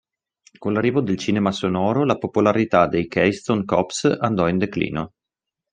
[0.57, 5.13] Con l'arrivo del cinema sonoro la popolarità dei Keystone Cops andò in declino.